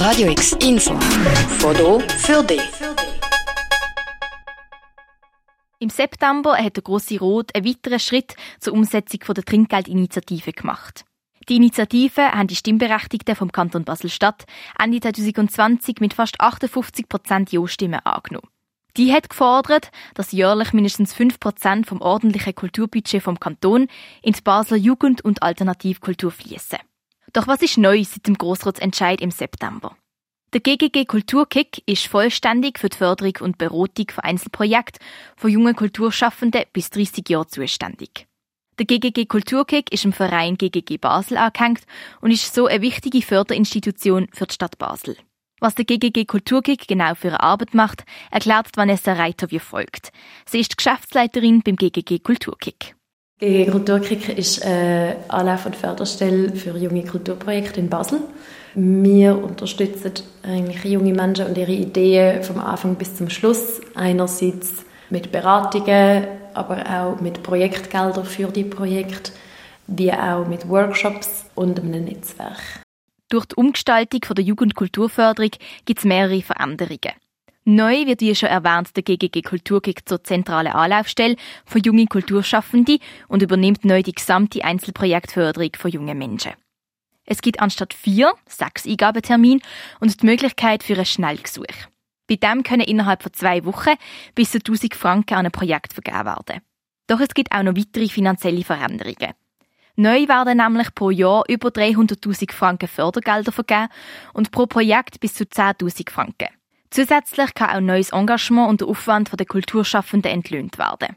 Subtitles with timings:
[0.00, 0.98] Radio X Info.
[1.58, 2.62] Foto für dich.
[5.78, 11.04] Im September hat der Grosse Rot einen weiteren Schritt zur Umsetzung der Trinkgeldinitiative gemacht.
[11.50, 14.46] Die Initiative haben die Stimmberechtigten vom Kanton Basel-Stadt
[14.78, 18.48] Ende 2020 mit fast 58 Prozent Ja-Stimmen angenommen.
[18.96, 23.88] Die hat gefordert, dass jährlich mindestens 5 Prozent vom ordentlichen Kulturbudget vom Kanton
[24.24, 26.78] die Basler Jugend- und Alternativkultur fließen.
[27.32, 29.96] Doch was ist neu seit dem Grossratsentscheid im September?
[30.52, 35.00] Der GGG Kulturkick ist vollständig für die Förderung und Beratung von Einzelprojekten
[35.36, 38.26] von jungen Kulturschaffenden bis 30 Jahre zuständig.
[38.78, 41.82] Der GGG Kulturkick ist im Verein GGG Basel angehängt
[42.20, 45.16] und ist so eine wichtige Förderinstitution für die Stadt Basel.
[45.60, 50.10] Was der GGG Kulturkick genau für eine Arbeit macht, erklärt Vanessa Reiter wie folgt.
[50.46, 52.96] Sie ist Geschäftsleiterin beim GGG Kulturkick.
[53.40, 58.20] GGG Kulturkick ist eine Anlauf- und Förderstelle für junge Kulturprojekte in Basel.
[58.74, 60.12] Wir unterstützen
[60.42, 63.80] eigentlich junge Menschen und ihre Ideen vom Anfang bis zum Schluss.
[63.94, 69.32] Einerseits mit Beratungen, aber auch mit Projektgeldern für die Projekte,
[69.86, 72.60] wie auch mit Workshops und einem Netzwerk.
[73.30, 75.52] Durch die Umgestaltung der Jugendkulturförderung
[75.86, 77.14] gibt es mehrere Veränderungen.
[77.64, 83.42] Neu wird, wie schon erwähnt, der GGG Kulturkick zur zentralen Anlaufstelle für junge Kulturschaffende und
[83.42, 86.52] übernimmt neu die gesamte Einzelprojektförderung von jungen Menschen.
[87.26, 89.60] Es gibt anstatt vier, sechs Eingabetermine
[90.00, 91.64] und die Möglichkeit für ein Schnellgesuch.
[92.26, 93.94] Bei dem können innerhalb von zwei Wochen
[94.34, 96.62] bis zu 1000 Franken an ein Projekt vergeben werden.
[97.08, 99.34] Doch es gibt auch noch weitere finanzielle Veränderungen.
[99.96, 103.88] Neu werden nämlich pro Jahr über 300.000 Franken Fördergelder vergeben
[104.32, 106.48] und pro Projekt bis zu 10.000 Franken.
[106.90, 111.16] Zusätzlich kann auch neues Engagement und der Aufwand der Kulturschaffenden entlöhnt werden.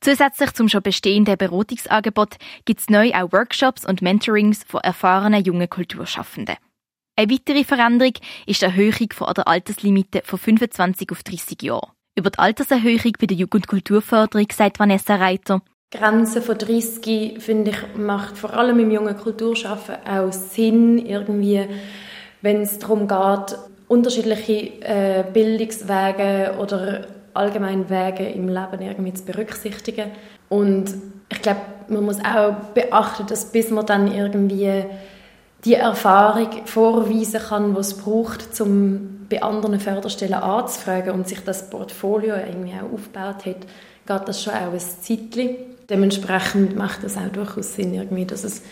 [0.00, 2.36] Zusätzlich zum schon bestehenden Beratungsangebot
[2.66, 6.56] gibt es neu auch Workshops und Mentorings von erfahrenen jungen Kulturschaffenden.
[7.16, 8.12] Eine weitere Veränderung
[8.46, 11.88] ist die Erhöhung von der Alterslimite von 25 auf 30 Jahre.
[12.16, 15.62] Über die Alterserhöhung bei der Jugendkulturförderung sagt Vanessa Reiter.
[15.90, 21.66] Grenze von 30, finde ich, macht vor allem im jungen Kulturschaffen auch Sinn, irgendwie,
[22.42, 23.56] wenn es darum geht,
[23.88, 30.10] unterschiedliche äh, Bildungswege oder allgemein Wege im Leben irgendwie zu berücksichtigen.
[30.48, 30.94] Und
[31.30, 34.84] ich glaube, man muss auch beachten, dass bis man dann irgendwie
[35.64, 41.70] die Erfahrung vorweisen kann, was es braucht, um bei anderen Förderstellen anzufragen und sich das
[41.70, 43.66] Portfolio irgendwie auch aufgebaut hat,
[44.06, 45.56] geht das schon auch ein Zeitchen.
[45.88, 48.62] Dementsprechend macht es auch durchaus Sinn, irgendwie, dass es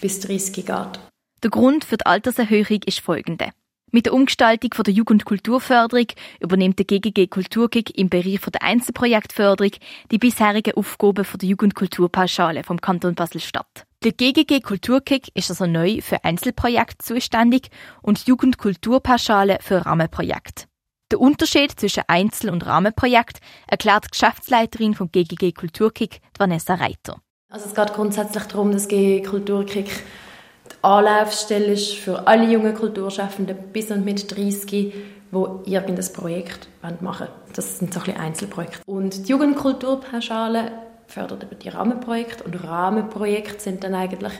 [0.00, 1.00] bis 30 geht.
[1.42, 3.50] Der Grund für die Alterserhöhung ist folgende.
[3.92, 6.06] Mit der Umgestaltung der Jugendkulturförderung
[6.38, 9.72] übernimmt der GGG Kulturkick im Bereich der Einzelprojektförderung
[10.12, 13.84] die bisherigen Aufgaben der Jugendkulturpauschale vom Kanton Basel-Stadt.
[14.04, 17.68] Der GGG Kulturkick ist also neu für Einzelprojekte zuständig
[18.00, 20.66] und Jugendkulturpauschale für Rahmenprojekte.
[21.10, 27.20] Der Unterschied zwischen Einzel- und Rahmenprojekt erklärt die Geschäftsleiterin vom GGG Kulturkick, Vanessa Reiter.
[27.48, 29.90] Also es geht grundsätzlich darum, dass GGG Kulturkick
[30.82, 34.92] Anlaufstelle ist für alle jungen Kulturschaffenden bis und mit 30, die
[35.32, 36.68] irgendein Projekt
[37.00, 37.30] machen wollen.
[37.54, 38.80] Das sind so ein Einzelprojekte.
[38.86, 40.72] Und die Jugendkulturpauschale
[41.06, 44.32] fördert über die Rahmenprojekte und Rahmenprojekte sind dann eigentlich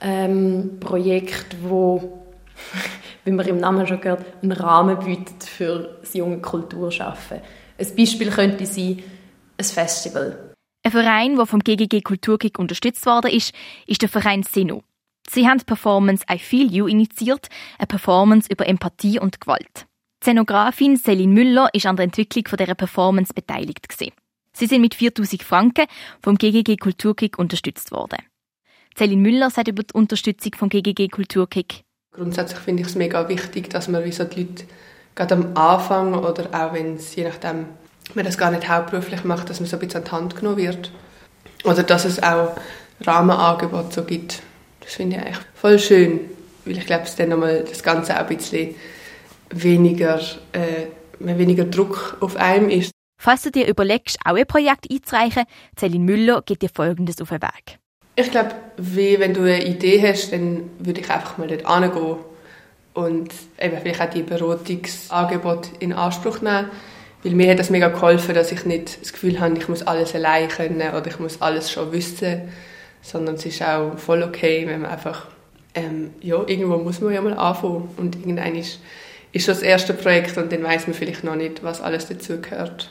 [0.00, 2.24] ähm, Projekte, wo
[3.24, 7.40] wie man im Namen schon gehört, einen Rahmen bietet für das junge Kulturschaffen.
[7.78, 9.02] Ein Beispiel könnte sein,
[9.56, 10.54] ein Festival.
[10.84, 13.52] Ein Verein, der vom GGG Kulturkick unterstützt worden ist,
[13.86, 14.82] ist der Verein Seno.
[15.30, 19.86] Sie haben die Performance I Feel You initiiert, eine Performance über Empathie und Gewalt.
[20.20, 23.86] Die Szenografin Celine Müller ist an der Entwicklung dieser Performance beteiligt.
[24.52, 25.86] Sie sind mit 4000 Franken
[26.20, 28.18] vom GGG Kulturkick unterstützt worden.
[28.96, 31.84] Celine Müller sagt über die Unterstützung vom GGG Kulturkick.
[32.10, 34.64] Grundsätzlich finde ich es mega wichtig, dass man wie so die Leute
[35.14, 37.66] gerade am Anfang oder auch wenn es je nachdem
[38.14, 40.56] man das gar nicht hauptberuflich macht, dass man so ein bisschen an die Hand genommen
[40.56, 40.90] wird.
[41.64, 42.56] Oder dass es auch
[43.02, 44.42] Rahmenangebote so gibt.
[44.88, 46.20] Das finde ich eigentlich voll schön,
[46.64, 48.74] weil ich glaube, es dann nochmal das Ganze auch ein bisschen
[49.50, 50.18] weniger,
[50.52, 50.86] äh,
[51.18, 52.90] weniger Druck auf einem ist.
[53.20, 55.44] Falls du dir überlegst, auch ein Projekt einzureichen,
[55.78, 57.78] Celine Müller geht dir Folgendes auf den Weg.
[58.16, 62.16] Ich glaube, wenn du eine Idee hast, dann würde ich einfach mal dort hingehen
[62.94, 63.28] und
[63.60, 66.70] eben vielleicht auch die Beratungsangebote in Anspruch nehmen.
[67.22, 70.14] Weil mir hat das mega geholfen, dass ich nicht das Gefühl habe, ich muss alles
[70.14, 72.48] allein können oder ich muss alles schon wissen,
[73.02, 75.26] sondern es ist auch voll okay, wenn man einfach,
[75.74, 78.80] ähm, ja, irgendwo muss man ja mal anfangen und irgendwann ist,
[79.32, 82.90] ist das erste Projekt und dann weiß man vielleicht noch nicht, was alles dazugehört.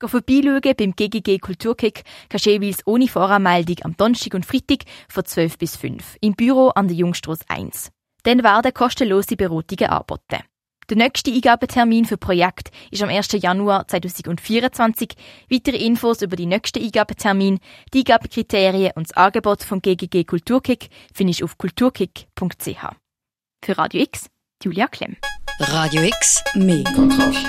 [0.00, 5.24] Geh vorbeischauen beim GGG Kulturkick kannst du jeweils ohne Voranmeldung am Donnerstag und Freitag von
[5.24, 7.90] 12 bis 5 im Büro an der Jungstrasse 1.
[8.24, 10.42] Dann werden kostenlose Beratungen angeboten.
[10.90, 13.32] Der nächste Eingabetermin für Projekt ist am 1.
[13.32, 15.14] Januar 2024.
[15.50, 17.58] Weitere Infos über die nächsten Eingabetermin,
[17.92, 22.96] die Eingabekriterien und das Angebot vom GGG Kulturkick findest du auf kulturkick.ch.
[23.64, 24.26] Für Radio X,
[24.62, 25.16] Julia Klemm.
[25.58, 27.46] Radio X, mehr Kontrast.